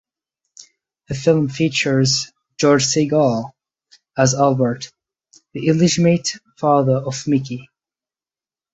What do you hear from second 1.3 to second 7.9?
features George Segal as Albert, the illegitimate father of Mikey.